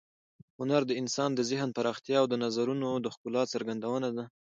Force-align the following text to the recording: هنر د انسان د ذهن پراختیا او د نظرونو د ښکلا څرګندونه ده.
هنر 0.59 0.81
د 0.87 0.91
انسان 1.01 1.29
د 1.35 1.39
ذهن 1.49 1.69
پراختیا 1.77 2.17
او 2.21 2.27
د 2.29 2.35
نظرونو 2.43 2.87
د 3.03 3.05
ښکلا 3.15 3.43
څرګندونه 3.53 4.07
ده. 4.17 4.25